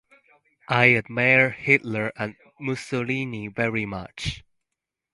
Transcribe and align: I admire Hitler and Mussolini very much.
I 0.67 0.95
admire 0.95 1.51
Hitler 1.51 2.11
and 2.15 2.35
Mussolini 2.59 3.49
very 3.49 3.85
much. 3.85 4.43